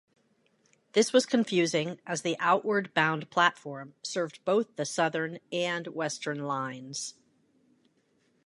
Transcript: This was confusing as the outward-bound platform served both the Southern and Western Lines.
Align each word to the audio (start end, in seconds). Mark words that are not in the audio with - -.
This 0.93 1.13
was 1.13 1.27
confusing 1.27 1.99
as 2.07 2.23
the 2.23 2.35
outward-bound 2.39 3.29
platform 3.29 3.93
served 4.01 4.43
both 4.45 4.75
the 4.75 4.83
Southern 4.83 5.37
and 5.51 5.85
Western 5.89 6.41
Lines. 6.45 7.13